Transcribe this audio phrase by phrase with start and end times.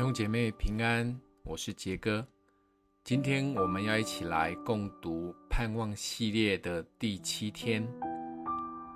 [0.00, 1.14] 兄姐妹平安，
[1.44, 2.26] 我是杰哥。
[3.04, 7.86] 今天我们要一起来共读盼望系列的第七天，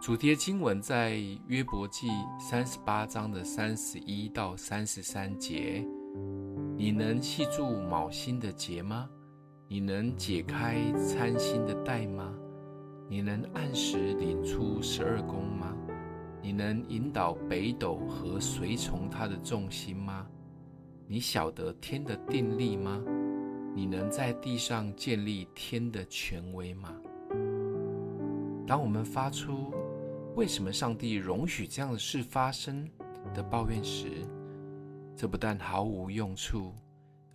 [0.01, 2.09] 主题的经文在约伯记
[2.41, 5.87] 三十八章的三十一到三十三节。
[6.75, 9.07] 你能系住卯星的结吗？
[9.69, 12.33] 你能解开参星的带吗？
[13.11, 15.77] 你能按时领出十二宫吗？
[16.41, 20.27] 你能引导北斗和随从他的众星吗？
[21.07, 23.03] 你晓得天的定力吗？
[23.75, 26.95] 你能在地上建立天的权威吗？
[28.67, 29.71] 当我们发出
[30.35, 32.89] “为什么上帝容许这样的事发生”
[33.35, 34.27] 的抱怨时，
[35.15, 36.73] 这不但毫无用处，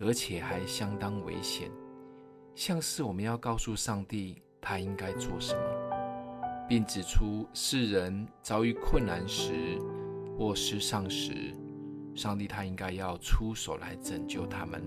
[0.00, 1.70] 而且还相当危险，
[2.56, 5.60] 像是我们要告诉上帝他应该做什么，
[6.68, 9.78] 并指出世人遭遇困难时
[10.36, 11.54] 或失丧时，
[12.20, 14.82] 上帝他应该要出手来拯救他们。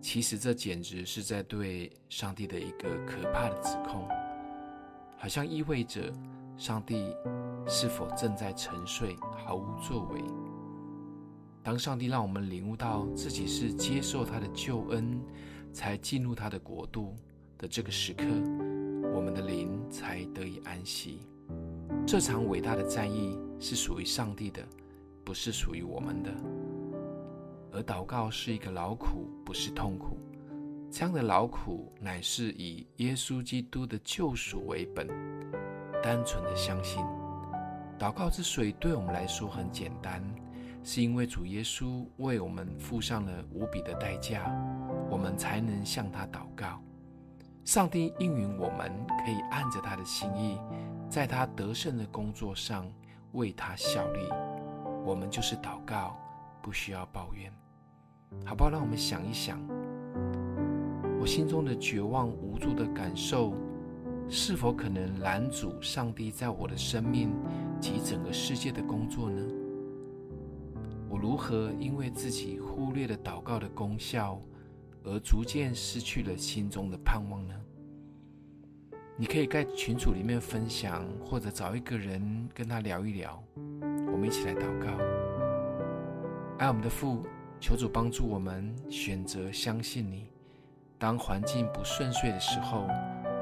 [0.00, 4.08] 其实这简直是在对上帝的一个可怕的指控，
[5.18, 6.10] 好像意味着
[6.56, 7.14] 上帝
[7.68, 10.22] 是否正在沉睡，毫无作为。
[11.62, 15.20] 当上帝让我们领悟到自己是接受他的救恩，
[15.74, 17.14] 才进入他的国度
[17.58, 18.24] 的这个时刻，
[19.14, 21.18] 我们的灵才得以安息。
[22.06, 24.66] 这场伟大的战役是属于上帝的。
[25.30, 26.30] 不是属于我们的，
[27.70, 30.18] 而祷告是一个劳苦，不是痛苦。
[30.90, 35.06] 这样的劳苦乃是以耶稣基督的救赎为本，
[36.02, 37.00] 单纯的相信。
[37.96, 40.20] 祷告之所以对我们来说很简单，
[40.82, 44.52] 是因为主耶稣为我们付上了无比的代价，
[45.08, 46.82] 我们才能向他祷告。
[47.64, 48.90] 上帝应允我们
[49.24, 50.58] 可以按着他的心意，
[51.08, 52.84] 在他得胜的工作上
[53.30, 54.18] 为他效力。
[55.04, 56.16] 我们就是祷告，
[56.62, 57.52] 不需要抱怨，
[58.44, 58.70] 好不好？
[58.70, 59.58] 让我们想一想，
[61.20, 63.54] 我心中的绝望无助的感受，
[64.28, 67.30] 是否可能拦阻上帝在我的生命
[67.80, 69.42] 及整个世界的工作呢？
[71.08, 74.40] 我如何因为自己忽略了祷告的功效，
[75.02, 77.54] 而逐渐失去了心中的盼望呢？
[79.16, 83.42] 你可以在群组里面分享，或者找一个人跟他聊一聊。
[84.12, 84.88] 我们一起来祷告，
[86.58, 87.22] 爱我们的父，
[87.60, 90.28] 求主帮助我们选择相信你。
[90.98, 92.86] 当环境不顺遂的时候，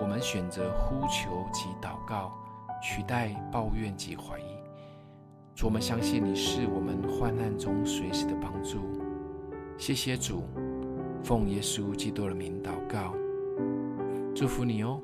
[0.01, 2.33] 我们选择呼求及祷告，
[2.81, 4.45] 取代抱怨及怀疑。
[5.55, 8.79] 主，我们相信你是我们患难中随时的帮助。
[9.77, 10.45] 谢谢主，
[11.25, 13.15] 奉耶稣基督的名祷告，
[14.35, 15.01] 祝福你哦。